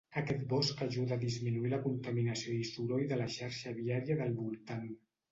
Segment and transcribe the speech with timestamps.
[0.19, 4.89] Aquest bosc ajuda a disminuir la contaminació i soroll de la xarxa viària del voltant.